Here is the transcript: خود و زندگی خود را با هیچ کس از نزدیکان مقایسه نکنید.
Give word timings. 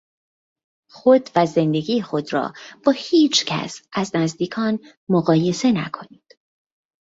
خود 0.89 1.29
و 1.35 1.45
زندگی 1.45 2.01
خود 2.01 2.33
را 2.33 2.53
با 2.85 2.91
هیچ 2.97 3.45
کس 3.45 3.81
از 3.93 4.11
نزدیکان 4.15 4.79
مقایسه 5.09 5.71
نکنید. 5.71 6.37